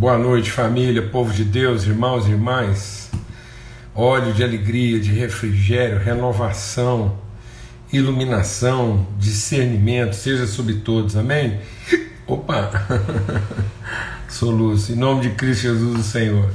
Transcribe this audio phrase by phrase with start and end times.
[0.00, 3.10] Boa noite, família, povo de Deus, irmãos e irmãs.
[3.94, 7.18] Óleo de alegria, de refrigério, renovação,
[7.92, 11.60] iluminação, discernimento, seja sobre todos, amém?
[12.26, 12.70] Opa!
[14.26, 16.48] Soluço, em nome de Cristo Jesus, o Senhor.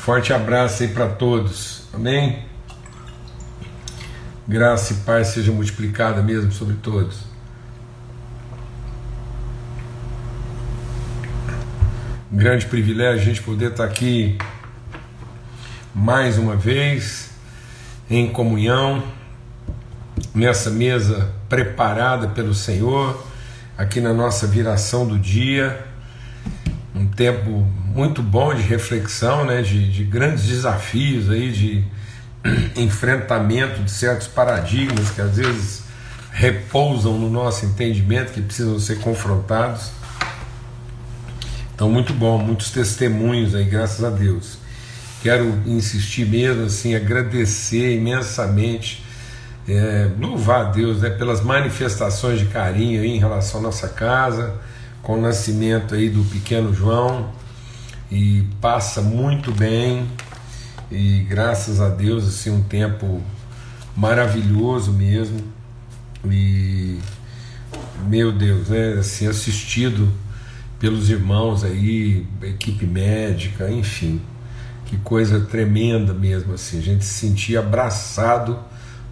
[0.00, 2.44] Forte abraço aí para todos, amém?
[4.46, 7.31] Graça e paz seja multiplicada mesmo sobre todos.
[12.32, 14.38] Um grande privilégio a gente poder estar aqui
[15.94, 17.28] mais uma vez
[18.08, 19.04] em comunhão
[20.34, 23.22] nessa mesa preparada pelo Senhor,
[23.76, 25.84] aqui na nossa viração do dia.
[26.94, 27.50] Um tempo
[27.94, 31.84] muito bom de reflexão, né, de, de grandes desafios aí, de
[32.80, 35.82] enfrentamento de certos paradigmas que às vezes
[36.30, 40.00] repousam no nosso entendimento, que precisam ser confrontados.
[41.74, 44.58] Então, muito bom, muitos testemunhos aí, graças a Deus.
[45.22, 49.02] Quero insistir mesmo, assim, agradecer imensamente,
[49.66, 54.54] é, louvar a Deus né, pelas manifestações de carinho aí em relação à nossa casa,
[55.02, 57.30] com o nascimento aí do pequeno João,
[58.10, 60.06] e passa muito bem,
[60.90, 63.22] e graças a Deus, assim, um tempo
[63.96, 65.40] maravilhoso mesmo,
[66.24, 66.98] e
[68.06, 70.12] meu Deus, né, assim, assistido
[70.82, 74.20] pelos irmãos aí, equipe médica, enfim.
[74.84, 78.58] Que coisa tremenda mesmo assim, a gente se sentia abraçado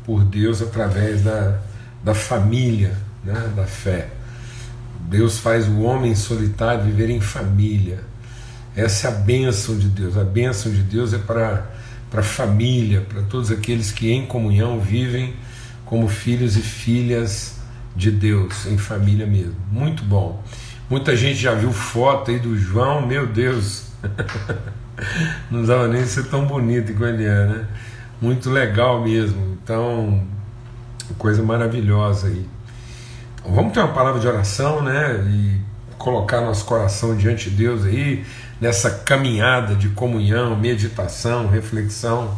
[0.04, 1.60] por Deus através da,
[2.02, 4.08] da família, né, da fé.
[5.08, 8.00] Deus faz o homem solitário viver em família.
[8.74, 10.18] Essa é a bênção de Deus.
[10.18, 11.70] A bênção de Deus é para
[12.12, 15.34] a família, para todos aqueles que em comunhão vivem
[15.84, 17.60] como filhos e filhas
[17.94, 19.54] de Deus, em família mesmo.
[19.70, 20.42] Muito bom.
[20.90, 23.92] Muita gente já viu foto aí do João, meu Deus,
[25.48, 27.68] não dava nem ser tão bonito igual ele é, né?
[28.20, 29.56] Muito legal mesmo.
[29.62, 30.26] Então,
[31.16, 32.44] coisa maravilhosa aí.
[33.48, 35.24] Vamos ter uma palavra de oração, né?
[35.28, 35.60] E
[35.96, 38.26] colocar nosso coração diante de Deus aí,
[38.60, 42.36] nessa caminhada de comunhão, meditação, reflexão.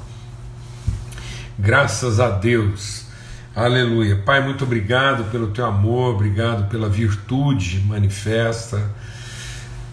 [1.59, 3.07] Graças a Deus
[3.55, 4.17] Aleluia.
[4.17, 8.83] Pai, muito obrigado pelo teu amor, obrigado pela virtude manifesta.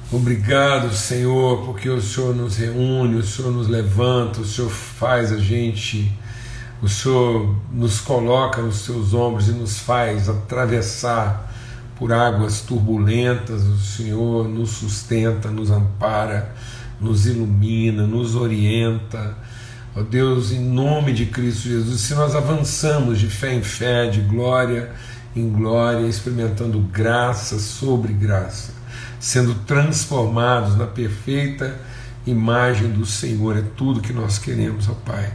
[0.09, 5.37] Obrigado, Senhor, porque o Senhor nos reúne, o Senhor nos levanta, o Senhor faz a
[5.37, 6.09] gente,
[6.81, 11.53] o Senhor nos coloca nos seus ombros e nos faz atravessar
[11.97, 16.55] por águas turbulentas, o Senhor nos sustenta, nos ampara,
[16.97, 19.35] nos ilumina, nos orienta
[19.95, 24.21] Ó Deus, em nome de Cristo Jesus, se nós avançamos de fé em fé, de
[24.21, 24.91] glória
[25.35, 28.73] em glória, experimentando graça sobre graça,
[29.19, 31.79] sendo transformados na perfeita
[32.25, 35.31] imagem do Senhor, é tudo que nós queremos, ó Pai.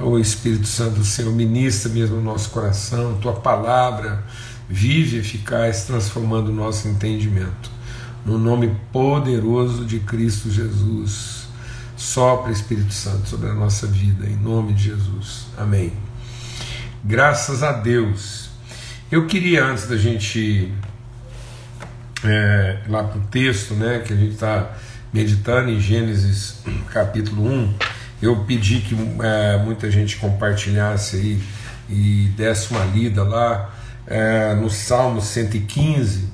[0.00, 4.22] O Espírito Santo Senhor ministra mesmo o nosso coração, tua palavra
[4.68, 7.70] vive eficaz, transformando o nosso entendimento.
[8.24, 11.35] No nome poderoso de Cristo Jesus.
[11.96, 15.46] Sopra Espírito Santo sobre a nossa vida, em nome de Jesus.
[15.56, 15.92] Amém.
[17.02, 18.50] Graças a Deus.
[19.10, 20.72] Eu queria, antes da gente
[22.24, 24.76] é, lá para o texto, né, que a gente está
[25.12, 26.58] meditando em Gênesis
[26.92, 27.74] capítulo 1,
[28.20, 31.42] eu pedi que é, muita gente compartilhasse aí
[31.88, 33.74] e desse uma lida lá
[34.06, 36.28] é, no Salmo 115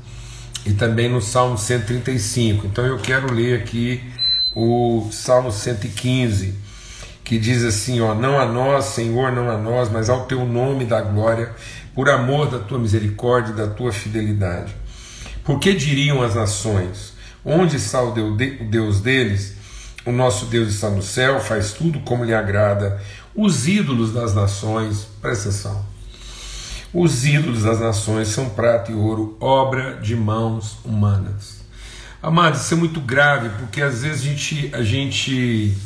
[0.64, 2.66] e também no Salmo 135.
[2.66, 4.02] Então eu quero ler aqui
[4.54, 6.54] o Salmo 115,
[7.24, 10.84] que diz assim: ó, Não a nós, Senhor, não a nós, mas ao teu nome
[10.84, 11.52] da glória,
[11.94, 14.74] por amor da tua misericórdia e da tua fidelidade.
[15.44, 17.12] Por que diriam as nações:
[17.44, 19.56] Onde está o Deus deles?
[20.04, 23.00] O nosso Deus está no céu, faz tudo como lhe agrada.
[23.34, 25.86] Os ídolos das nações, presta atenção.
[26.92, 31.61] Os ídolos das nações são prata e ouro, obra de mãos humanas.
[32.22, 35.77] Amados, isso é muito grave, porque às vezes a gente, a gente,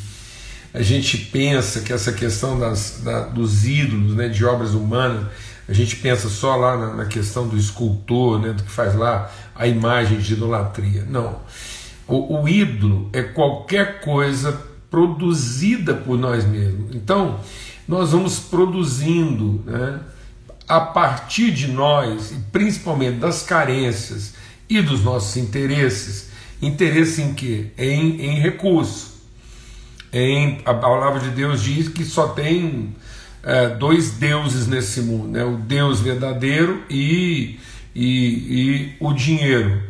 [0.75, 5.25] a gente pensa que essa questão das, da, dos ídolos, né, de obras humanas,
[5.67, 9.33] a gente pensa só lá na, na, questão do escultor, né, do que faz lá
[9.55, 11.06] a imagem de idolatria.
[11.09, 11.41] Não.
[12.06, 14.61] O, o ídolo é qualquer coisa
[14.91, 16.94] produzida por nós mesmos.
[16.94, 17.41] Então,
[17.89, 20.00] nós vamos produzindo né,
[20.69, 24.35] a partir de nós, e principalmente das carências
[24.69, 26.27] e dos nossos interesses,
[26.61, 27.67] Interesse em quê?
[27.77, 29.17] Em, em recurso.
[30.13, 32.95] Em, a palavra de Deus diz que só tem
[33.43, 35.45] é, dois deuses nesse mundo: né?
[35.45, 37.59] o Deus verdadeiro e,
[37.95, 39.83] e, e o dinheiro.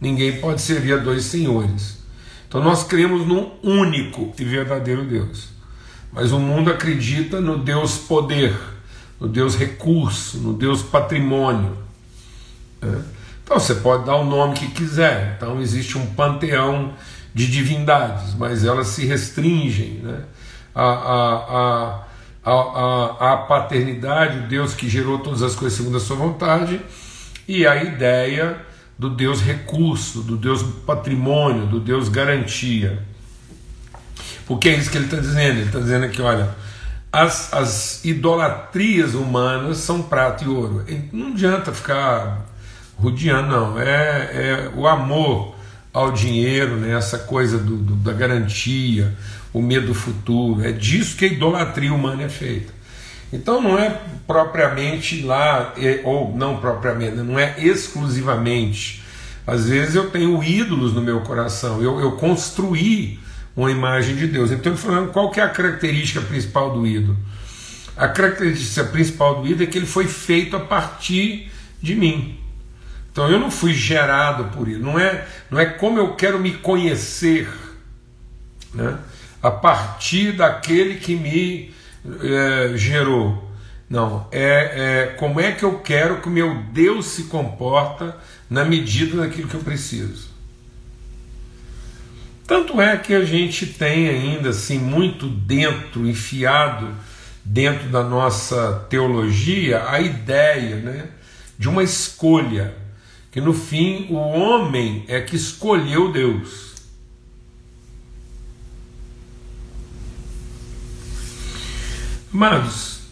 [0.00, 1.98] Ninguém pode servir a dois senhores.
[2.48, 5.48] Então nós cremos num único e verdadeiro Deus.
[6.12, 8.56] Mas o mundo acredita no Deus poder,
[9.20, 11.76] no Deus recurso, no Deus patrimônio.
[12.80, 13.02] Né?
[13.46, 15.34] Então você pode dar o nome que quiser.
[15.36, 16.92] Então existe um panteão
[17.32, 20.24] de divindades, mas elas se restringem né?
[20.74, 22.04] a, a,
[22.44, 26.80] a, a, a paternidade, o Deus que gerou todas as coisas segundo a sua vontade,
[27.46, 28.60] e a ideia
[28.98, 33.00] do Deus recurso, do Deus patrimônio, do Deus garantia.
[34.44, 35.58] Porque é isso que ele está dizendo.
[35.58, 36.50] Ele está dizendo aqui: olha,
[37.12, 40.84] as, as idolatrias humanas são prata e ouro.
[41.12, 42.55] Não adianta ficar
[42.96, 43.78] rodeando, não.
[43.78, 45.54] É, é o amor
[45.92, 46.96] ao dinheiro, né?
[46.96, 49.16] essa coisa do, do, da garantia,
[49.52, 50.62] o medo do futuro.
[50.62, 52.74] É disso que a idolatria humana é feita.
[53.32, 59.02] Então não é propriamente lá, é, ou não propriamente, não é exclusivamente.
[59.46, 63.18] Às vezes eu tenho ídolos no meu coração, eu, eu construí
[63.56, 64.50] uma imagem de Deus.
[64.50, 67.16] Então ele falando qual que é a característica principal do ídolo?
[67.96, 71.50] A característica principal do ídolo é que ele foi feito a partir
[71.80, 72.38] de mim.
[73.16, 74.78] Então eu não fui gerado por ele.
[74.78, 77.48] Não é, não é como eu quero me conhecer,
[78.74, 78.98] né?
[79.42, 81.72] A partir daquele que me
[82.22, 83.50] é, gerou.
[83.88, 88.18] Não, é, é como é que eu quero que o meu Deus se comporta
[88.50, 90.28] na medida daquilo que eu preciso.
[92.46, 96.94] Tanto é que a gente tem ainda assim muito dentro, enfiado
[97.42, 101.06] dentro da nossa teologia, a ideia né,
[101.58, 102.84] de uma escolha,
[103.36, 106.72] que no fim o homem é que escolheu Deus.
[112.32, 113.02] Mas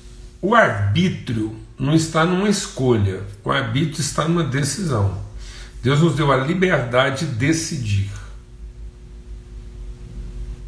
[0.40, 5.22] o arbítrio não está numa escolha, o arbítrio está numa decisão.
[5.82, 8.10] Deus nos deu a liberdade de decidir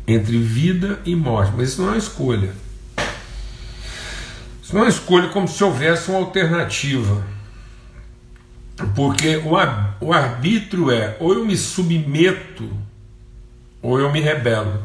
[0.06, 2.52] entre vida e morte, mas isso não é uma escolha.
[4.62, 7.35] Isso não é uma escolha como se houvesse uma alternativa.
[8.94, 9.40] Porque
[10.00, 12.70] o arbítrio é ou eu me submeto
[13.80, 14.82] ou eu me rebelo.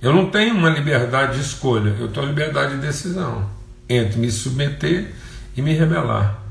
[0.00, 3.48] Eu não tenho uma liberdade de escolha, eu tenho liberdade de decisão
[3.88, 5.12] entre me submeter
[5.56, 6.42] e me rebelar.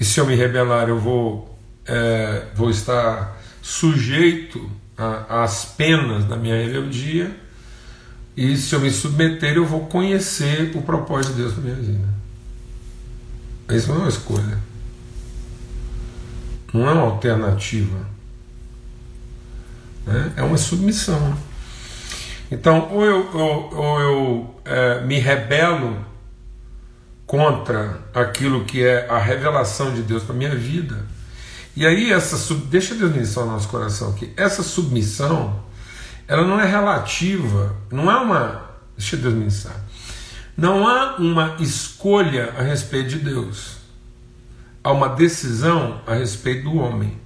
[0.00, 4.70] E se eu me rebelar, eu vou, é, vou estar sujeito
[5.28, 7.30] às penas da minha rebeldia.
[8.38, 12.08] E se eu me submeter, eu vou conhecer o propósito de Deus na minha vida.
[13.68, 14.58] Isso não é uma escolha.
[16.72, 17.98] Não é uma alternativa.
[20.06, 20.34] Né?
[20.36, 21.36] É uma submissão.
[22.48, 26.06] Então, ou eu, ou, ou eu é, me rebelo
[27.26, 31.04] contra aquilo que é a revelação de Deus para minha vida.
[31.74, 34.32] E aí essa deixa Deus ministrar o nosso coração aqui.
[34.36, 35.60] Essa submissão,
[36.28, 39.80] ela não é relativa, não há uma, deixa Deus ministrar.
[40.56, 43.78] Não há uma escolha a respeito de Deus.
[44.84, 47.16] Há uma decisão a respeito do homem.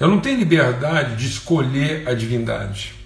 [0.00, 2.96] Eu não tenho liberdade de escolher a divindade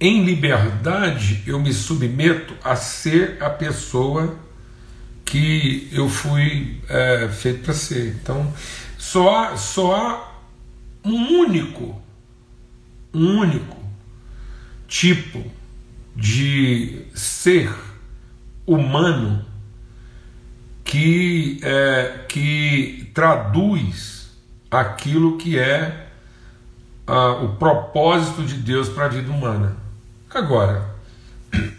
[0.00, 4.36] em liberdade eu me submeto a ser a pessoa
[5.24, 8.16] que eu fui é, feito para ser.
[8.22, 8.52] Então,
[8.98, 10.35] só só
[11.06, 12.02] um único,
[13.14, 13.76] um único
[14.88, 15.44] tipo
[16.14, 17.72] de ser
[18.66, 19.44] humano
[20.82, 24.36] que, é, que traduz
[24.68, 26.08] aquilo que é
[27.06, 29.76] ah, o propósito de Deus para a vida humana.
[30.28, 30.90] Agora,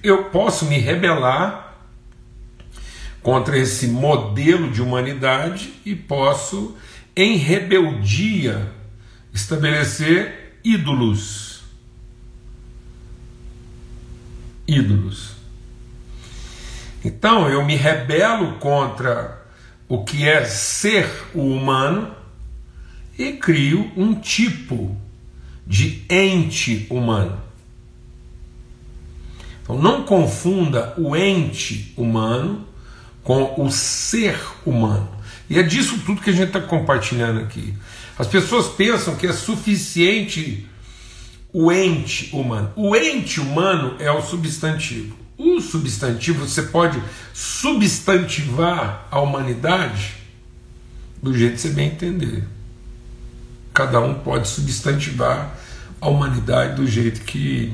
[0.01, 1.75] eu posso me rebelar
[3.21, 6.77] contra esse modelo de humanidade e posso,
[7.13, 8.76] em rebeldia,
[9.37, 11.61] estabelecer ídolos.
[14.67, 15.33] Ídolos.
[17.05, 19.45] Então eu me rebelo contra
[19.87, 22.13] o que é ser o humano
[23.17, 24.97] e crio um tipo
[25.65, 27.39] de ente humano.
[29.61, 32.67] Então não confunda o ente humano
[33.23, 35.09] com o ser humano.
[35.49, 37.73] E é disso tudo que a gente está compartilhando aqui.
[38.17, 40.67] As pessoas pensam que é suficiente
[41.53, 42.71] o ente humano.
[42.75, 45.15] O ente humano é o substantivo.
[45.37, 47.01] O substantivo você pode
[47.33, 50.15] substantivar a humanidade
[51.21, 52.43] do jeito que você bem entender.
[53.73, 55.55] Cada um pode substantivar
[56.01, 57.73] a humanidade do jeito que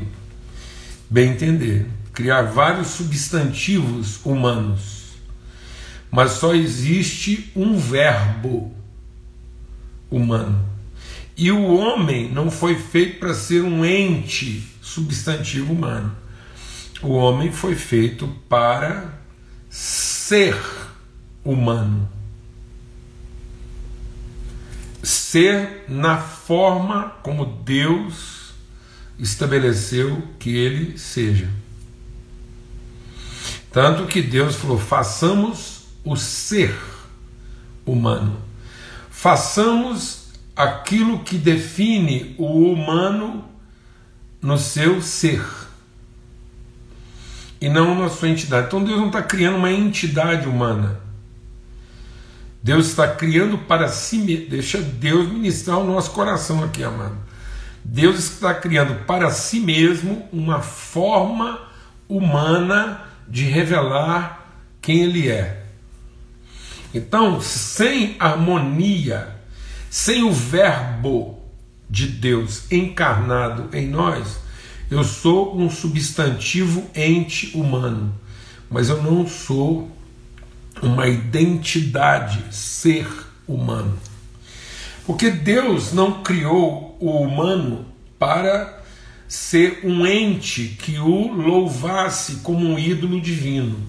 [1.09, 5.03] bem entender, criar vários substantivos humanos.
[6.11, 8.71] mas só existe um verbo
[10.15, 10.63] humano.
[11.35, 16.15] E o homem não foi feito para ser um ente substantivo humano.
[17.01, 19.19] O homem foi feito para
[19.69, 20.55] ser
[21.43, 22.07] humano.
[25.01, 28.53] Ser na forma como Deus
[29.17, 31.49] estabeleceu que ele seja.
[33.71, 36.73] Tanto que Deus falou: façamos o ser
[37.85, 38.52] humano.
[39.23, 43.45] Façamos aquilo que define o humano
[44.41, 45.41] no seu ser
[47.61, 48.67] e não na sua entidade.
[48.67, 50.99] Então Deus não está criando uma entidade humana.
[52.61, 54.49] Deus está criando para si mesmo.
[54.49, 57.15] Deixa Deus ministrar o nosso coração aqui, amado.
[57.81, 61.61] Deus está criando para si mesmo uma forma
[62.09, 64.49] humana de revelar
[64.81, 65.62] quem Ele é.
[66.93, 69.35] Então, sem harmonia,
[69.89, 71.39] sem o Verbo
[71.89, 74.39] de Deus encarnado em nós,
[74.91, 78.13] eu sou um substantivo ente humano,
[78.69, 79.91] mas eu não sou
[80.81, 83.07] uma identidade, ser
[83.47, 83.97] humano.
[85.05, 87.85] Porque Deus não criou o humano
[88.19, 88.83] para
[89.27, 93.79] ser um ente que o louvasse como um ídolo divino.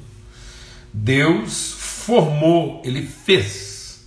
[0.93, 4.05] Deus formou, ele fez.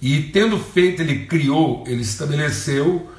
[0.00, 3.10] E tendo feito, ele criou, ele estabeleceu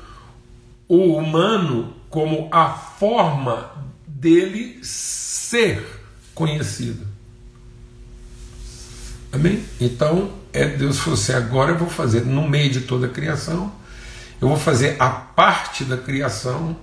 [0.87, 3.71] o humano como a forma
[4.07, 5.83] dele ser
[6.33, 7.05] conhecido.
[9.31, 9.63] Amém?
[9.79, 13.71] Então, é Deus falou assim: agora eu vou fazer no meio de toda a criação,
[14.41, 16.77] eu vou fazer a parte da criação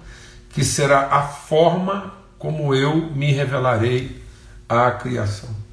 [0.51, 4.23] que será a forma como eu me revelarei
[4.69, 5.64] à criação.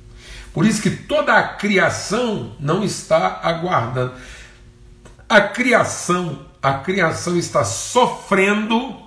[0.54, 4.14] Por isso que toda a criação não está aguardando.
[5.28, 9.02] A criação, a criação está sofrendo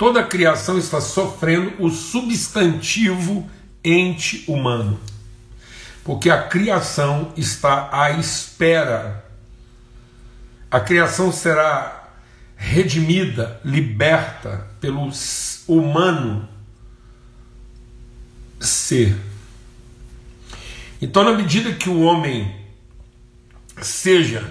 [0.00, 3.46] toda a criação está sofrendo o substantivo
[3.84, 4.98] ente humano.
[6.02, 9.22] Porque a criação está à espera.
[10.70, 12.08] A criação será
[12.56, 15.10] redimida, liberta pelo
[15.68, 16.48] humano
[18.90, 19.16] ser.
[21.00, 22.52] Então, na medida que o homem
[23.80, 24.44] seja,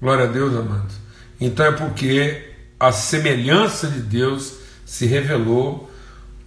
[0.00, 0.94] glória a Deus, amados,
[1.40, 4.54] então é porque a semelhança de Deus
[4.86, 5.90] se revelou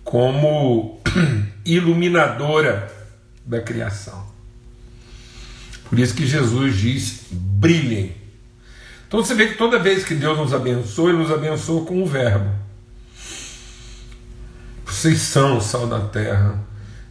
[0.03, 1.01] como
[1.65, 2.91] iluminadora
[3.45, 4.25] da criação.
[5.89, 8.23] Por isso que Jesus diz: brilhem
[9.13, 12.05] então você vê que toda vez que Deus nos abençoa, Ele nos abençoa com o
[12.07, 12.49] verbo.
[14.93, 16.63] Vocês são o sal da terra,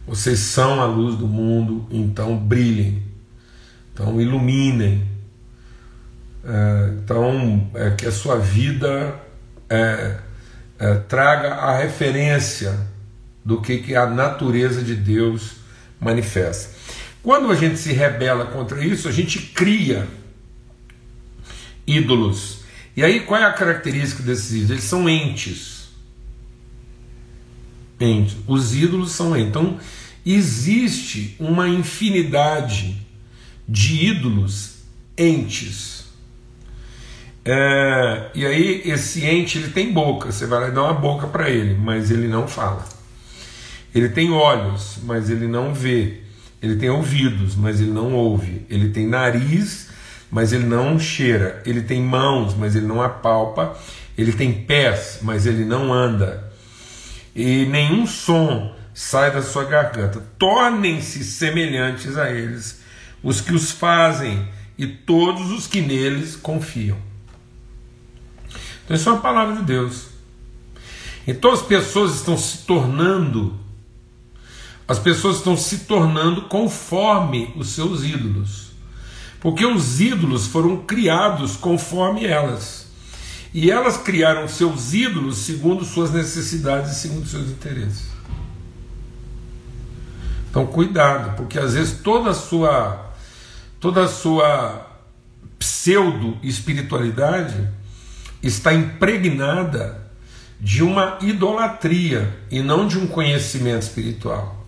[0.07, 3.03] vocês são a luz do mundo, então brilhem,
[3.93, 5.05] então iluminem.
[6.45, 9.19] É, então, é, que a sua vida
[9.69, 10.17] é,
[10.79, 12.87] é, traga a referência
[13.43, 15.57] do que, que a natureza de Deus
[15.99, 16.73] manifesta.
[17.21, 20.07] Quando a gente se rebela contra isso, a gente cria
[21.85, 22.59] ídolos.
[22.95, 24.71] E aí qual é a característica desses ídolos?
[24.71, 25.82] Eles são entes.
[28.03, 28.35] Entes.
[28.47, 29.49] Os ídolos são entes.
[29.49, 29.77] Então
[30.25, 32.97] existe uma infinidade
[33.67, 34.77] de ídolos
[35.17, 36.03] entes.
[37.45, 41.75] É, e aí esse ente ele tem boca, você vai lá uma boca para ele,
[41.75, 42.85] mas ele não fala.
[43.93, 46.21] Ele tem olhos, mas ele não vê.
[46.61, 48.65] Ele tem ouvidos, mas ele não ouve.
[48.69, 49.89] Ele tem nariz,
[50.31, 51.61] mas ele não cheira.
[51.65, 53.77] Ele tem mãos, mas ele não apalpa.
[54.17, 56.52] Ele tem pés, mas ele não anda.
[57.35, 60.23] E nenhum som sai da sua garganta.
[60.37, 62.81] Tornem-se semelhantes a eles
[63.23, 64.47] os que os fazem
[64.77, 66.97] e todos os que neles confiam.
[68.83, 70.07] Então, isso é uma palavra de Deus.
[71.25, 73.57] Então, as pessoas estão se tornando,
[74.87, 78.73] as pessoas estão se tornando conforme os seus ídolos.
[79.39, 82.87] Porque os ídolos foram criados conforme elas.
[83.53, 88.07] E elas criaram seus ídolos segundo suas necessidades e segundo seus interesses.
[90.49, 93.13] Então cuidado, porque às vezes toda a sua
[93.79, 94.87] toda a sua
[95.59, 97.67] pseudo espiritualidade
[98.41, 100.01] está impregnada
[100.59, 104.65] de uma idolatria e não de um conhecimento espiritual.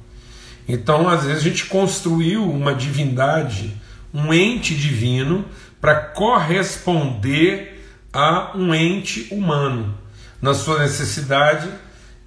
[0.68, 3.76] Então, às vezes a gente construiu uma divindade
[4.16, 5.44] um ente divino
[5.82, 7.75] para corresponder
[8.16, 9.94] a um ente humano
[10.42, 11.70] na sua necessidade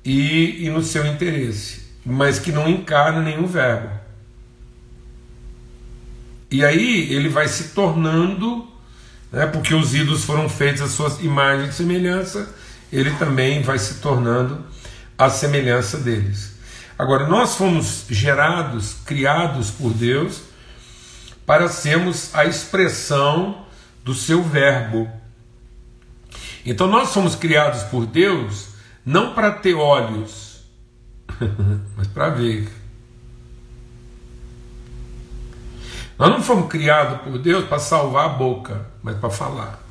[0.04, 1.88] e, e no seu interesse.
[2.04, 3.90] mas que não encarna nenhum verbo.
[6.50, 8.66] E aí ele vai se tornando,
[9.30, 12.48] né, porque os ídolos foram feitos à sua imagem e semelhança,
[12.90, 14.64] ele também vai se tornando
[15.18, 16.56] a semelhança deles.
[16.98, 20.40] Agora, nós fomos gerados, criados por Deus,
[21.44, 23.66] para sermos a expressão
[24.02, 25.10] do seu verbo.
[26.70, 28.68] Então, nós somos criados por Deus
[29.04, 30.64] não para ter olhos,
[31.96, 32.68] mas para ver.
[36.18, 39.82] Nós não fomos criados por Deus para salvar a boca, mas para falar.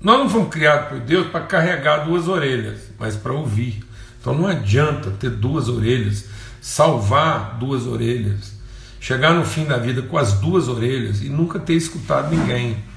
[0.00, 3.84] Nós não fomos criados por Deus para carregar duas orelhas, mas para ouvir.
[4.18, 6.24] Então não adianta ter duas orelhas,
[6.62, 8.54] salvar duas orelhas,
[8.98, 12.88] chegar no fim da vida com as duas orelhas e nunca ter escutado ninguém.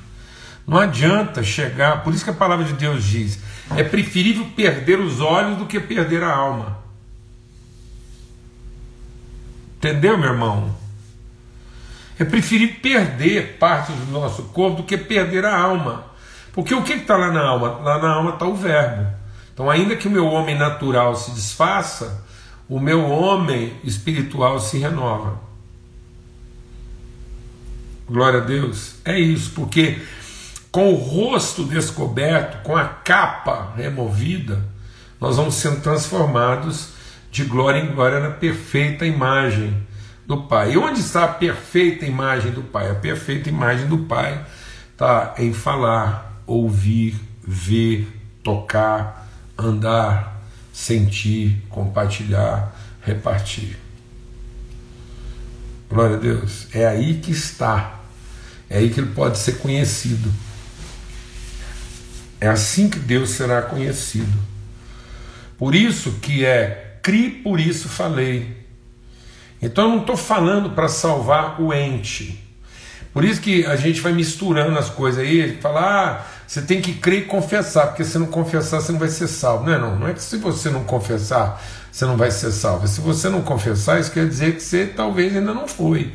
[0.66, 3.40] Não adianta chegar, por isso que a palavra de Deus diz:
[3.76, 6.78] é preferível perder os olhos do que perder a alma.
[9.78, 10.74] Entendeu, meu irmão?
[12.18, 16.06] É preferir perder parte do nosso corpo do que perder a alma.
[16.54, 17.80] Porque o que está lá na alma?
[17.82, 19.08] Lá na alma está o verbo.
[19.54, 22.24] Então, ainda que o meu homem natural se desfaça,
[22.70, 25.40] o meu homem espiritual se renova.
[28.08, 28.96] Glória a Deus.
[29.04, 30.02] É isso, porque
[30.74, 34.60] com o rosto descoberto, com a capa removida,
[35.22, 36.94] nós vamos sendo transformados
[37.32, 39.86] de glória em glória na perfeita imagem
[40.26, 40.72] do Pai.
[40.72, 42.90] E onde está a perfeita imagem do Pai?
[42.90, 44.44] A perfeita imagem do Pai
[44.92, 48.08] está em falar, ouvir, ver,
[48.44, 50.42] tocar, andar,
[50.74, 53.78] sentir, compartilhar, repartir.
[55.88, 56.68] Glória a Deus.
[56.74, 58.00] É aí que está.
[58.68, 60.34] É aí que ele pode ser conhecido.
[62.44, 64.38] É assim que Deus será conhecido.
[65.58, 68.68] Por isso que é cri, por isso falei.
[69.62, 72.44] Então eu não estou falando para salvar o ente.
[73.14, 76.96] Por isso que a gente vai misturando as coisas aí, falar, ah, você tem que
[76.96, 79.64] crer e confessar, porque se não confessar, você não vai ser salvo.
[79.64, 82.86] Não é não, não é que se você não confessar, você não vai ser salvo.
[82.90, 86.12] Se você não confessar, isso quer dizer que você talvez ainda não foi.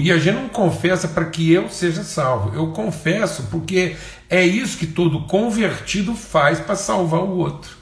[0.00, 2.54] E a gente não confessa para que eu seja salvo.
[2.54, 3.96] Eu confesso porque
[4.28, 7.76] é isso que todo convertido faz para salvar o outro.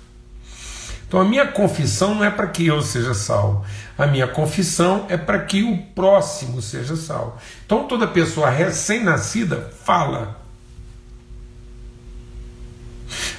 [1.06, 3.64] Então a minha confissão não é para que eu seja salvo,
[3.96, 7.34] a minha confissão é para que o próximo seja salvo.
[7.64, 10.43] Então toda pessoa recém-nascida fala.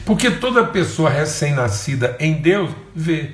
[0.05, 3.31] Porque toda pessoa recém-nascida em Deus vê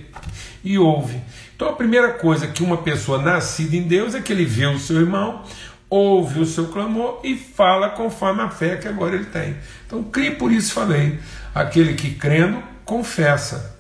[0.64, 1.22] e ouve.
[1.56, 4.80] Então a primeira coisa que uma pessoa nascida em Deus é que ele vê o
[4.80, 5.44] seu irmão,
[5.90, 9.58] ouve o seu clamor e fala conforme a fé que agora ele tem.
[9.86, 11.20] Então, crie por isso falei.
[11.54, 13.78] Aquele que crendo, confessa.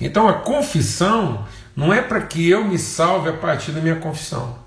[0.00, 1.44] Então a confissão
[1.76, 4.58] não é para que eu me salve a partir da minha confissão.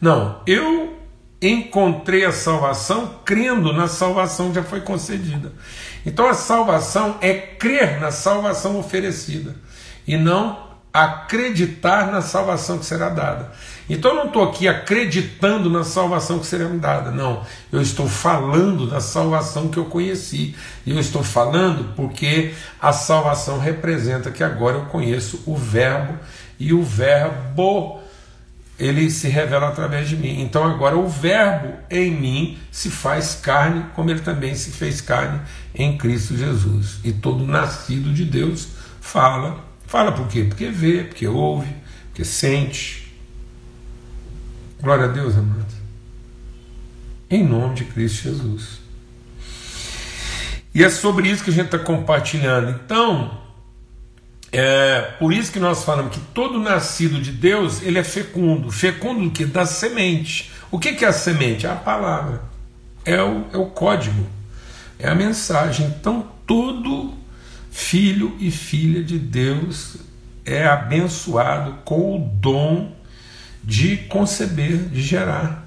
[0.00, 0.96] Não, eu
[1.42, 5.52] encontrei a salvação crendo na salvação que já foi concedida.
[6.06, 9.54] Então a salvação é crer na salvação oferecida
[10.06, 13.50] e não acreditar na salvação que será dada.
[13.88, 17.42] Então eu não estou aqui acreditando na salvação que será dada, não.
[17.72, 20.54] Eu estou falando da salvação que eu conheci.
[20.84, 26.18] E eu estou falando porque a salvação representa que agora eu conheço o Verbo
[26.58, 28.01] e o Verbo
[28.78, 30.40] ele se revela através de mim.
[30.40, 35.40] Então agora o Verbo em mim se faz carne, como ele também se fez carne
[35.74, 36.98] em Cristo Jesus.
[37.04, 38.68] E todo nascido de Deus
[39.00, 40.44] fala Fala por quê?
[40.44, 41.68] Porque vê, porque ouve,
[42.06, 43.12] porque sente.
[44.80, 45.74] Glória a Deus, amados.
[47.28, 48.80] Em nome de Cristo Jesus.
[50.74, 52.70] E é sobre isso que a gente está compartilhando.
[52.70, 53.41] Então,
[54.52, 58.70] é por isso que nós falamos que todo nascido de Deus ele é fecundo.
[58.70, 59.46] Fecundo do que?
[59.46, 60.52] Da semente.
[60.70, 61.66] O que, que é a semente?
[61.66, 62.42] É a palavra.
[63.04, 64.26] É o, é o código.
[64.98, 65.86] É a mensagem.
[65.86, 67.14] Então, todo
[67.70, 69.96] filho e filha de Deus
[70.44, 72.92] é abençoado com o dom
[73.64, 75.66] de conceber, de gerar.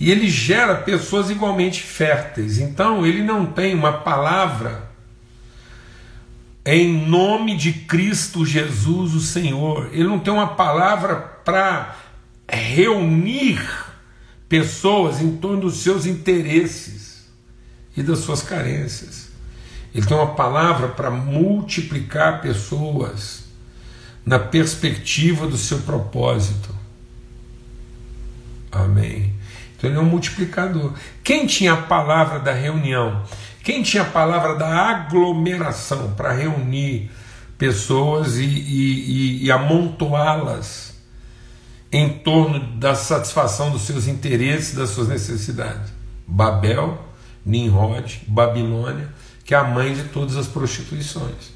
[0.00, 2.58] E ele gera pessoas igualmente férteis.
[2.58, 4.90] Então ele não tem uma palavra
[6.64, 9.90] em nome de Cristo Jesus, o Senhor.
[9.92, 11.96] Ele não tem uma palavra para
[12.48, 13.60] reunir
[14.48, 17.26] pessoas em torno dos seus interesses
[17.96, 19.30] e das suas carências.
[19.94, 23.44] Ele tem uma palavra para multiplicar pessoas
[24.24, 26.74] na perspectiva do seu propósito.
[28.70, 29.34] Amém.
[29.76, 30.94] Então ele é um multiplicador.
[31.24, 33.22] Quem tinha a palavra da reunião?
[33.62, 37.10] Quem tinha a palavra da aglomeração para reunir
[37.56, 41.00] pessoas e, e, e, e amontoá-las
[41.92, 45.92] em torno da satisfação dos seus interesses, das suas necessidades?
[46.26, 46.98] Babel,
[47.44, 49.08] Nimrod, Babilônia,
[49.44, 51.52] que é a mãe de todas as prostituições.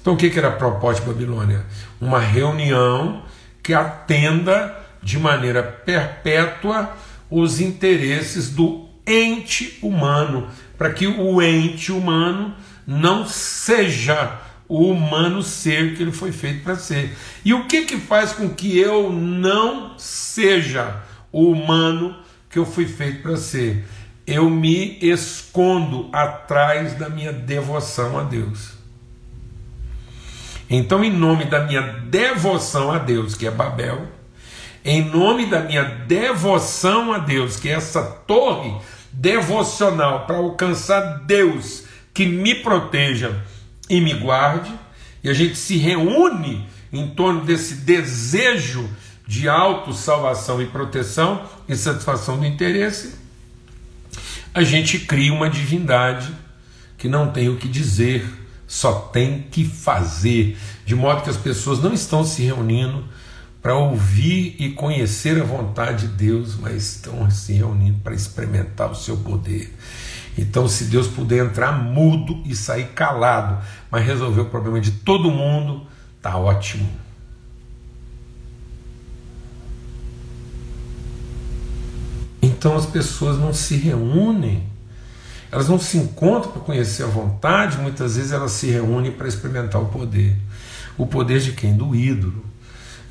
[0.00, 1.66] Então o que, era a proposta de Babilônia?
[2.00, 3.22] Uma reunião
[3.62, 6.96] que atenda de maneira perpétua
[7.30, 10.48] os interesses do ente humano,
[10.78, 12.54] para que o ente humano
[12.86, 14.38] não seja
[14.68, 17.16] o humano ser que ele foi feito para ser.
[17.44, 22.16] E o que que faz com que eu não seja o humano
[22.48, 23.84] que eu fui feito para ser?
[24.24, 28.78] Eu me escondo atrás da minha devoção a Deus.
[30.70, 34.06] Então, em nome da minha devoção a Deus, que é Babel,
[34.84, 38.76] em nome da minha devoção a Deus, que é essa torre
[39.12, 43.42] devocional para alcançar Deus que me proteja
[43.88, 44.72] e me guarde,
[45.22, 48.88] e a gente se reúne em torno desse desejo
[49.26, 53.14] de autossalvação e proteção e satisfação do interesse,
[54.54, 56.32] a gente cria uma divindade
[56.96, 58.26] que não tem o que dizer,
[58.66, 63.04] só tem que fazer, de modo que as pessoas não estão se reunindo
[63.68, 68.94] para ouvir e conhecer a vontade de Deus, mas estão se reunindo para experimentar o
[68.94, 69.76] seu poder.
[70.38, 75.30] Então, se Deus puder entrar mudo e sair calado, mas resolver o problema de todo
[75.30, 75.86] mundo,
[76.22, 76.88] tá ótimo.
[82.40, 84.66] Então as pessoas não se reúnem,
[85.52, 89.82] elas não se encontram para conhecer a vontade, muitas vezes elas se reúnem para experimentar
[89.82, 90.38] o poder.
[90.96, 91.76] O poder de quem?
[91.76, 92.47] Do ídolo.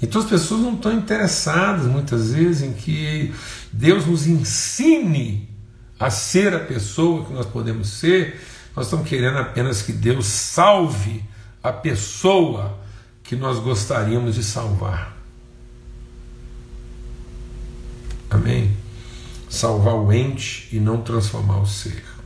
[0.01, 3.33] Então as pessoas não estão interessadas muitas vezes em que
[3.71, 5.49] Deus nos ensine
[5.99, 8.39] a ser a pessoa que nós podemos ser,
[8.75, 11.23] nós estamos querendo apenas que Deus salve
[11.63, 12.77] a pessoa
[13.23, 15.17] que nós gostaríamos de salvar.
[18.29, 18.75] Amém?
[19.49, 22.16] Salvar o ente e não transformar o ser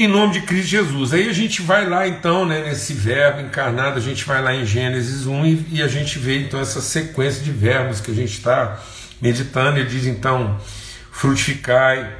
[0.00, 1.12] em nome de Cristo Jesus.
[1.12, 4.64] Aí a gente vai lá então, né, nesse verbo encarnado, a gente vai lá em
[4.64, 8.32] Gênesis 1 e, e a gente vê então essa sequência de verbos que a gente
[8.32, 8.82] está
[9.20, 9.78] meditando.
[9.78, 10.58] Ele diz então:
[11.12, 12.10] frutificai,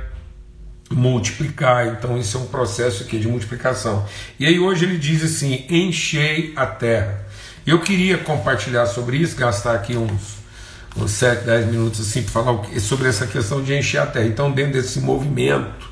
[0.90, 1.88] multiplicai.
[1.88, 4.06] Então, isso é um processo aqui de multiplicação.
[4.38, 7.26] E aí hoje ele diz assim: enchei a terra.
[7.66, 10.36] Eu queria compartilhar sobre isso, gastar aqui uns,
[10.98, 14.26] uns 7, 10 minutos assim para falar sobre essa questão de encher a terra.
[14.26, 15.89] Então, dentro desse movimento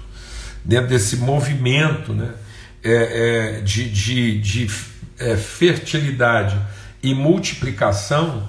[0.65, 2.35] dentro desse movimento né,
[2.83, 4.71] é, é, de, de, de
[5.19, 6.59] é, fertilidade
[7.03, 8.49] e multiplicação,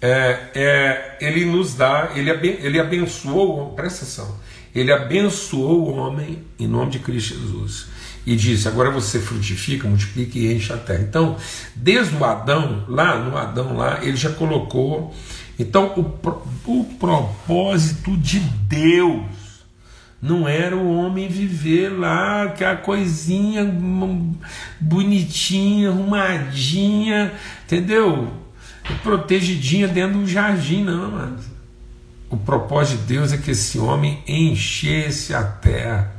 [0.00, 4.38] é, é, ele nos dá, ele, ele abençoou, presta atenção,
[4.74, 7.86] ele abençoou o homem em nome de Cristo Jesus
[8.26, 11.02] e disse: agora você frutifica, multiplica e enche a terra.
[11.02, 11.36] Então,
[11.74, 15.14] desde o Adão, lá no Adão, lá, ele já colocou.
[15.58, 19.22] Então, o, o propósito de Deus
[20.22, 23.64] não era o homem viver lá, aquela coisinha
[24.78, 27.32] bonitinha, arrumadinha,
[27.64, 28.30] entendeu?
[29.02, 31.50] Protegidinha dentro de um jardim, não, mas
[32.28, 36.14] o propósito de Deus é que esse homem enchesse a terra,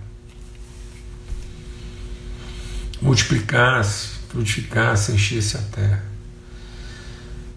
[3.01, 6.10] multiplicasse, frutificasse, enchesse a terra.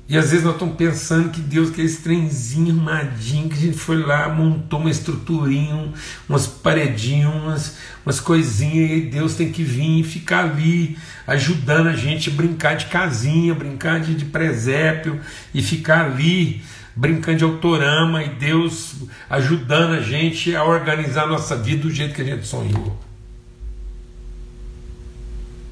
[0.06, 3.78] E às vezes nós estamos pensando que Deus quer esse trenzinho armadinho, que a gente
[3.78, 5.94] foi lá, montou uma estruturinha,
[6.28, 11.96] umas paredinhas, umas, umas coisinhas, e Deus tem que vir e ficar ali, ajudando a
[11.96, 15.18] gente a brincar de casinha, brincar de, de presépio,
[15.54, 16.62] e ficar ali,
[16.94, 18.96] brincando de autorama, e Deus
[19.30, 23.02] ajudando a gente a organizar a nossa vida do jeito que a gente sonhou.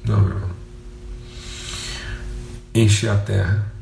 [0.03, 0.49] Não, meu irmão.
[2.73, 3.72] Encher a terra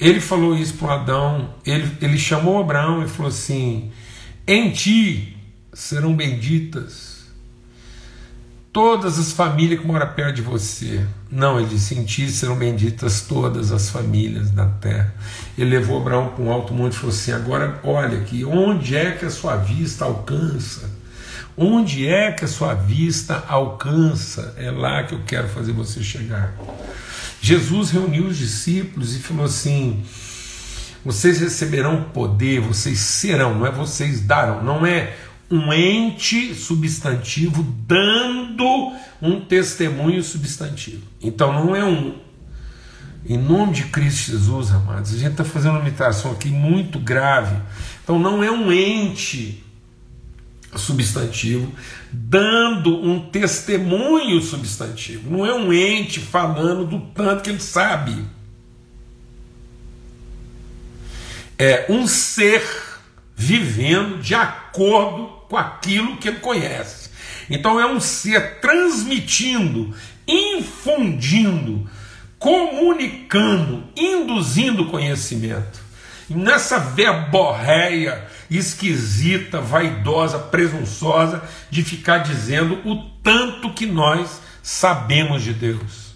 [0.00, 3.90] ele falou isso para Adão, ele, ele chamou Abraão e falou assim:
[4.46, 5.36] Em ti
[5.72, 7.18] serão benditas
[8.72, 11.04] todas as famílias que moram perto de você.
[11.30, 15.12] Não, ele disse: Em ti serão benditas todas as famílias da terra.
[15.56, 19.12] Ele levou Abraão para um alto monte e falou assim: Agora olha aqui, onde é
[19.12, 20.97] que a sua vista alcança?
[21.60, 24.54] Onde é que a sua vista alcança?
[24.56, 26.54] É lá que eu quero fazer você chegar.
[27.42, 30.04] Jesus reuniu os discípulos e falou assim:
[31.04, 35.16] vocês receberão poder, vocês serão, não é vocês darão, não é
[35.50, 41.02] um ente substantivo dando um testemunho substantivo.
[41.20, 42.14] Então não é um.
[43.28, 47.56] Em nome de Cristo Jesus, amados, a gente está fazendo uma imitação aqui muito grave.
[48.04, 49.64] Então não é um ente
[50.78, 51.72] substantivo,
[52.12, 55.30] dando um testemunho substantivo.
[55.30, 58.24] Não é um ente falando do tanto que ele sabe.
[61.58, 62.62] É um ser
[63.36, 67.10] vivendo de acordo com aquilo que ele conhece.
[67.50, 69.94] Então é um ser transmitindo,
[70.26, 71.88] infundindo,
[72.38, 75.80] comunicando, induzindo conhecimento.
[76.28, 85.52] E nessa verborreia esquisita, vaidosa, presunçosa de ficar dizendo o tanto que nós sabemos de
[85.52, 86.08] Deus.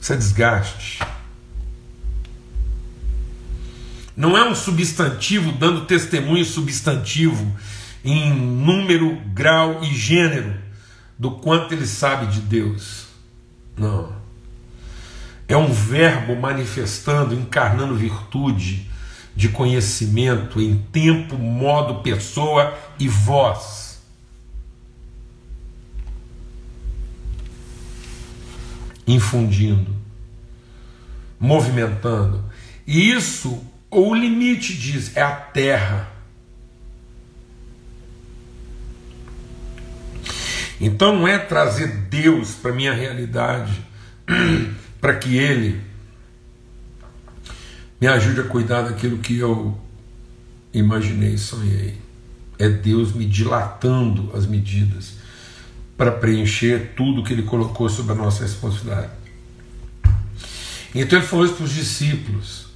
[0.00, 1.00] Isso é desgaste.
[4.16, 7.56] Não é um substantivo dando testemunho substantivo
[8.04, 10.54] em número, grau e gênero
[11.18, 13.06] do quanto ele sabe de Deus.
[13.76, 14.12] Não.
[15.46, 18.88] É um verbo manifestando, encarnando virtude
[19.38, 24.02] de conhecimento em tempo, modo, pessoa e voz.
[29.06, 29.94] Infundindo,
[31.38, 32.44] movimentando.
[32.84, 36.10] E isso o limite diz é a terra.
[40.80, 43.86] Então não é trazer Deus para minha realidade,
[45.00, 45.87] para que Ele
[48.00, 49.78] me ajude a cuidar daquilo que eu
[50.72, 51.98] imaginei e sonhei.
[52.58, 55.14] É Deus me dilatando as medidas
[55.96, 59.10] para preencher tudo que Ele colocou sobre a nossa responsabilidade.
[60.94, 62.66] Então Ele falou isso para os discípulos.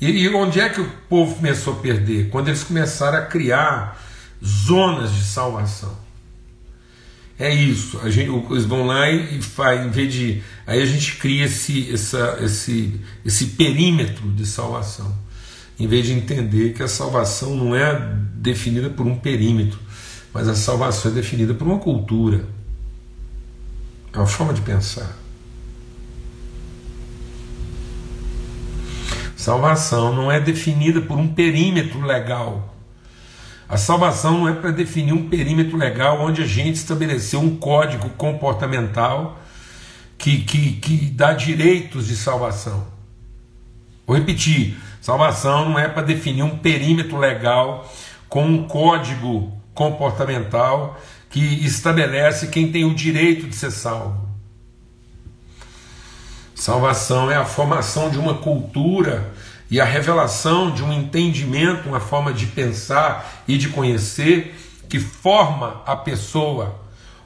[0.00, 2.28] E, e onde é que o povo começou a perder?
[2.28, 3.98] Quando eles começaram a criar
[4.44, 6.05] zonas de salvação.
[7.38, 10.42] É isso, a gente, eles vão lá e faz, em vez de.
[10.66, 15.14] Aí a gente cria esse, essa, esse, esse perímetro de salvação.
[15.78, 17.94] Em vez de entender que a salvação não é
[18.34, 19.78] definida por um perímetro,
[20.32, 22.46] mas a salvação é definida por uma cultura.
[24.14, 25.14] É uma forma de pensar.
[29.36, 32.75] Salvação não é definida por um perímetro legal.
[33.68, 38.10] A salvação não é para definir um perímetro legal onde a gente estabeleceu um código
[38.10, 39.40] comportamental
[40.16, 42.86] que, que, que dá direitos de salvação.
[44.06, 47.92] Vou repetir: salvação não é para definir um perímetro legal
[48.28, 50.98] com um código comportamental
[51.28, 54.26] que estabelece quem tem o direito de ser salvo.
[56.54, 59.34] Salvação é a formação de uma cultura
[59.70, 64.54] e a revelação de um entendimento, uma forma de pensar e de conhecer
[64.88, 66.80] que forma a pessoa,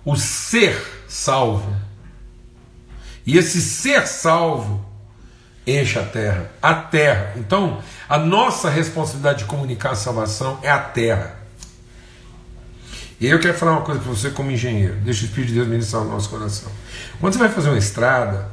[0.05, 1.75] o ser salvo.
[3.27, 4.85] E esse ser salvo
[5.67, 7.35] enche a terra, a terra.
[7.37, 11.39] Então, a nossa responsabilidade de comunicar a salvação é a terra.
[13.21, 14.95] E eu quero falar uma coisa para você como engenheiro.
[14.97, 16.73] Deixa o Espírito de Deus ministrar o nosso coração.
[17.21, 18.49] Quando você vai fazer uma estrada,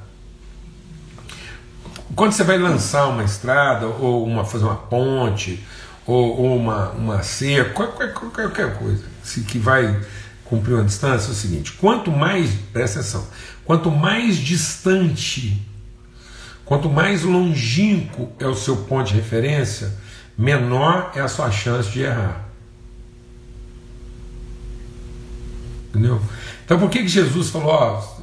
[2.15, 5.63] quando você vai lançar uma estrada, ou uma, fazer uma ponte,
[6.05, 9.99] ou, ou uma, uma cerca, qualquer, qualquer coisa se, que vai
[10.45, 13.27] cumprir uma distância, é o seguinte: quanto mais, presta atenção,
[13.65, 15.61] quanto mais distante,
[16.65, 19.93] quanto mais longínquo é o seu ponto de referência,
[20.37, 22.45] menor é a sua chance de errar.
[25.89, 26.21] Entendeu?
[26.63, 28.16] Então por que, que Jesus falou, ó,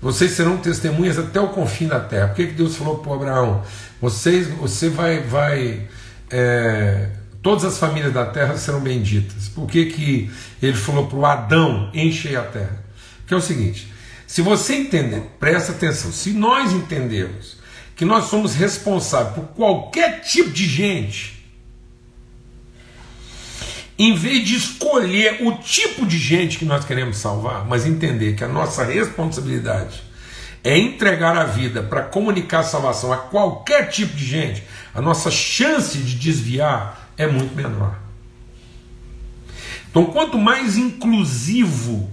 [0.00, 2.28] vocês serão testemunhas até o confim da terra.
[2.28, 3.62] Por que, que Deus falou para Abraão?
[4.00, 5.86] Vocês, você vai, vai
[6.30, 7.08] é,
[7.42, 9.48] todas as famílias da terra serão benditas.
[9.48, 10.30] Por que, que
[10.60, 12.84] ele falou para o Adão encher a terra?
[13.26, 13.92] Que é o seguinte:
[14.26, 17.56] se você entender, presta atenção, se nós entendemos
[17.94, 21.35] que nós somos responsáveis por qualquer tipo de gente,
[23.98, 28.44] em vez de escolher o tipo de gente que nós queremos salvar, mas entender que
[28.44, 30.02] a nossa responsabilidade
[30.62, 35.30] é entregar a vida para comunicar a salvação a qualquer tipo de gente, a nossa
[35.30, 37.96] chance de desviar é muito menor.
[39.88, 42.10] Então, quanto mais inclusivo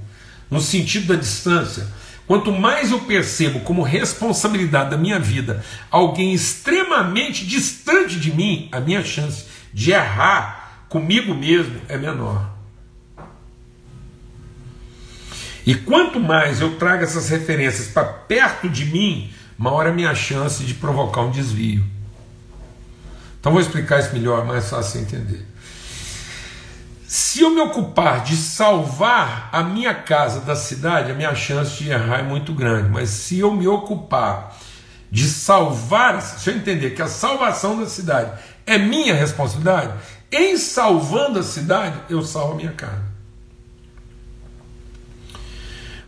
[0.49, 1.87] no sentido da distância,
[2.25, 8.79] quanto mais eu percebo como responsabilidade da minha vida alguém extremamente distante de mim, a
[8.79, 10.62] minha chance de errar
[10.93, 12.51] comigo mesmo é menor.
[15.65, 20.13] E quanto mais eu trago essas referências para perto de mim, maior é a minha
[20.13, 21.83] chance de provocar um desvio.
[23.39, 25.43] Então vou explicar isso melhor, mais fácil entender.
[27.07, 31.89] Se eu me ocupar de salvar a minha casa da cidade, a minha chance de
[31.89, 32.89] errar é muito grande.
[32.89, 34.55] Mas se eu me ocupar
[35.09, 38.31] de salvar, se eu entender que a salvação da cidade
[38.65, 39.93] é minha responsabilidade,
[40.35, 43.13] em salvando a cidade, eu salvo a minha casa.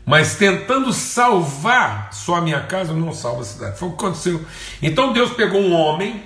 [0.05, 3.79] Mas tentando salvar só a minha casa, eu não salvo a cidade.
[3.79, 4.45] Foi o que aconteceu.
[4.81, 6.23] Então Deus pegou um homem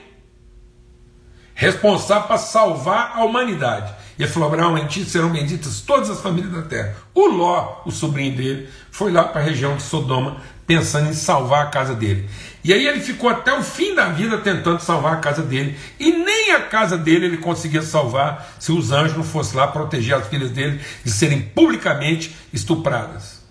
[1.54, 3.94] responsável para salvar a humanidade.
[4.18, 6.96] E ele falou: Abraão, em ti serão benditas todas as famílias da terra.
[7.14, 11.66] O Ló, o sobrinho dele, foi lá para a região de Sodoma, pensando em salvar
[11.66, 12.30] a casa dele.
[12.64, 15.76] E aí ele ficou até o fim da vida tentando salvar a casa dele.
[16.00, 20.14] E nem a casa dele ele conseguia salvar se os anjos não fossem lá proteger
[20.14, 23.42] as filhas dele de serem publicamente estupradas.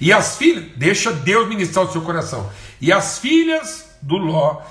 [0.00, 2.50] E as filhas, deixa Deus ministrar o seu coração.
[2.80, 4.62] E as filhas do Ló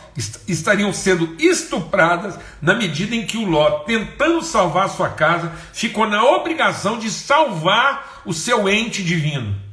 [0.47, 6.23] estariam sendo estupradas na medida em que o Ló, tentando salvar sua casa, ficou na
[6.23, 9.64] obrigação de salvar o seu ente divino.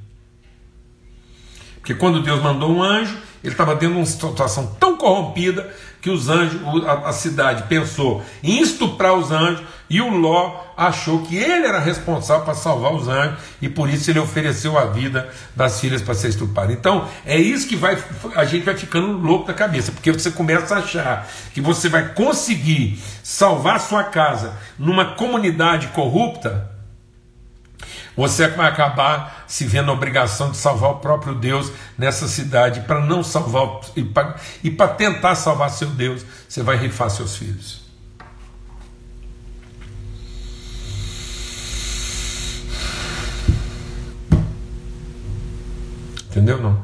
[1.83, 5.69] Porque quando Deus mandou um anjo, ele estava tendo uma situação tão corrompida
[6.01, 11.37] que os anjos, a, cidade pensou em estuprar os anjos e o Ló achou que
[11.37, 15.81] ele era responsável para salvar os anjos e por isso ele ofereceu a vida das
[15.81, 16.73] filhas para ser estuprada.
[16.73, 17.99] Então é isso que vai
[18.37, 22.15] a gente vai ficando louco da cabeça, porque você começa a achar que você vai
[22.15, 26.72] conseguir salvar sua casa numa comunidade corrupta
[28.17, 33.01] você vai acabar se vendo a obrigação de salvar o próprio Deus nessa cidade, para
[33.01, 33.81] não salvar,
[34.63, 37.83] e para tentar salvar seu Deus, você vai rifar seus filhos.
[46.31, 46.61] Entendeu?
[46.61, 46.83] Não.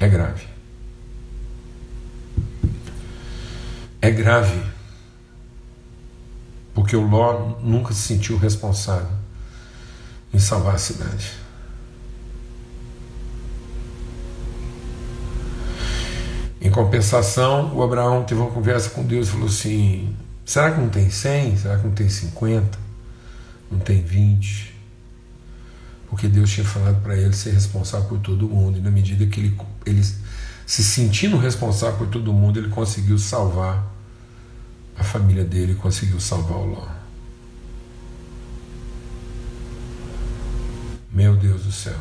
[0.00, 0.46] É grave.
[4.00, 4.62] É grave.
[6.74, 9.25] Porque o Ló nunca se sentiu responsável
[10.36, 11.32] em salvar a cidade.
[16.60, 20.90] Em compensação, o Abraão teve uma conversa com Deus e falou assim: será que não
[20.90, 21.56] tem 100?
[21.56, 22.78] Será que não tem 50?
[23.70, 24.74] Não tem 20?
[26.10, 29.40] Porque Deus tinha falado para ele ser responsável por todo mundo, e na medida que
[29.40, 30.02] ele, ele
[30.66, 33.90] se sentindo responsável por todo mundo, ele conseguiu salvar
[34.98, 36.95] a família dele, conseguiu salvar o Ló.
[41.16, 41.96] Meu Deus do céu.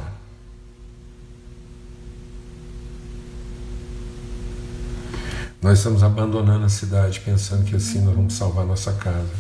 [5.62, 9.32] Nós estamos abandonando a cidade pensando que assim nós vamos salvar nossa casa.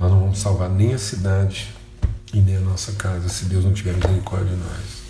[0.00, 1.70] Nós não vamos salvar nem a cidade
[2.32, 5.02] e nem a nossa casa se Deus não tiver misericórdia de nós.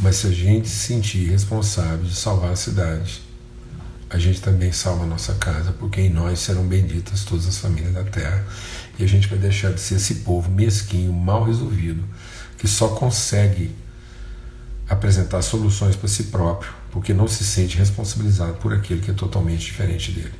[0.00, 3.22] Mas se a gente se sentir responsável de salvar a cidade,
[4.10, 7.94] a gente também salva a nossa casa, porque em nós serão benditas todas as famílias
[7.94, 8.44] da terra.
[8.98, 12.02] E a gente vai deixar de ser esse povo mesquinho, mal resolvido,
[12.58, 13.74] que só consegue
[14.88, 19.64] apresentar soluções para si próprio, porque não se sente responsabilizado por aquele que é totalmente
[19.64, 20.34] diferente dele.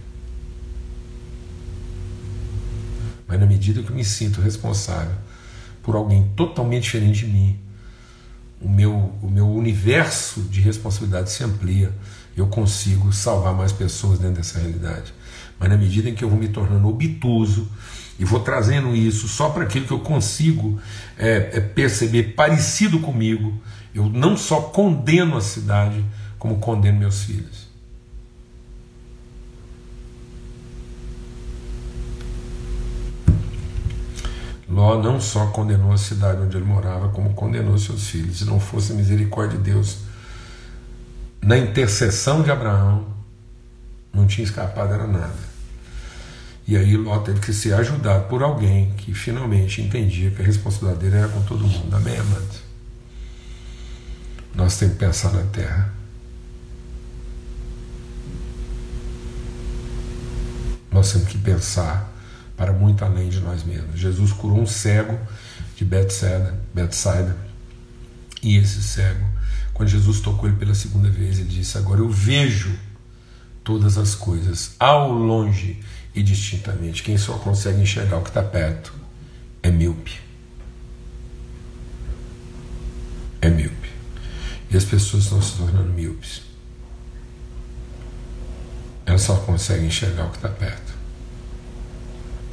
[3.27, 5.17] Mas na medida que eu me sinto responsável
[5.83, 7.59] por alguém totalmente diferente de mim,
[8.61, 11.93] o meu, o meu universo de responsabilidade se amplia,
[12.37, 15.13] eu consigo salvar mais pessoas dentro dessa realidade.
[15.59, 17.69] Mas na medida em que eu vou me tornando obtuso,
[18.19, 20.81] e vou trazendo isso só para aquilo que eu consigo
[21.19, 23.53] é, é perceber parecido comigo.
[23.95, 26.05] Eu não só condeno a cidade,
[26.39, 27.67] como condeno meus filhos.
[34.69, 38.39] Ló não só condenou a cidade onde ele morava, como condenou seus filhos.
[38.39, 39.99] Se não fosse a misericórdia de Deus,
[41.41, 43.16] na intercessão de Abraão,
[44.17, 45.57] não tinha escapado, era nada.
[46.67, 51.05] E aí Ló teve que ser ajudado por alguém que finalmente entendia que a responsabilidade
[51.05, 51.95] dele era com todo mundo.
[51.95, 52.67] Amém, amado?
[54.55, 55.95] Nós temos que pensar na terra.
[60.91, 62.13] Nós temos que pensar
[62.57, 64.01] para muito além de nós mesmos.
[64.01, 65.17] Jesus curou um cego
[65.77, 67.37] de Betsaida, Betsaida
[68.43, 69.27] e esse cego,
[69.75, 72.75] quando Jesus tocou ele pela segunda vez, ele disse: Agora eu vejo
[73.67, 75.83] todas as coisas ao longe
[76.15, 77.03] e distintamente.
[77.03, 78.95] Quem só consegue enxergar o que está perto
[79.61, 80.21] é míope.
[83.41, 83.91] É míope.
[84.71, 86.43] E as pessoas estão se tornando míopes.
[89.05, 90.95] Elas só conseguem enxergar o que está perto.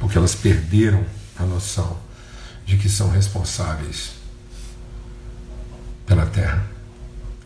[0.00, 1.06] Porque elas perderam
[1.36, 1.96] a noção
[2.66, 4.14] de que são responsáveis
[6.06, 6.66] pela terra.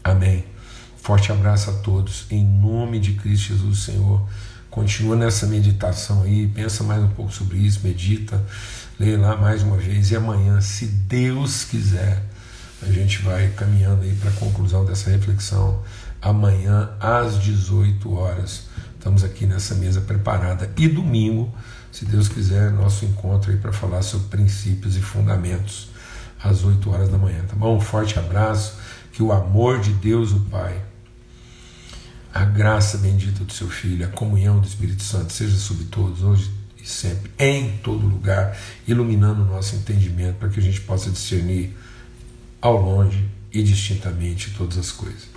[0.02, 0.57] Amém.
[1.08, 2.26] Forte abraço a todos.
[2.30, 4.28] Em nome de Cristo Jesus, Senhor.
[4.68, 8.44] Continua nessa meditação aí, pensa mais um pouco sobre isso, medita,
[9.00, 12.22] leia lá mais uma vez e amanhã, se Deus quiser,
[12.82, 15.82] a gente vai caminhando aí para a conclusão dessa reflexão.
[16.20, 18.64] Amanhã às 18 horas
[18.98, 20.70] Estamos aqui nessa mesa preparada.
[20.76, 21.50] E domingo,
[21.90, 25.88] se Deus quiser, nosso encontro aí para falar sobre princípios e fundamentos
[26.42, 27.76] às 8 horas da manhã, tá bom?
[27.76, 28.76] Um forte abraço,
[29.12, 30.82] que o amor de Deus, o Pai,
[32.32, 36.50] a graça bendita do seu Filho, a comunhão do Espírito Santo seja sobre todos, hoje
[36.76, 38.56] e sempre, em todo lugar,
[38.86, 41.76] iluminando o nosso entendimento para que a gente possa discernir
[42.60, 45.28] ao longe e distintamente todas as coisas.